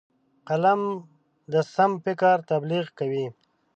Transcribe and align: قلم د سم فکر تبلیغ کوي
قلم 0.47 0.81
د 1.51 1.53
سم 1.73 1.91
فکر 2.05 2.35
تبلیغ 2.51 2.85
کوي 2.99 3.25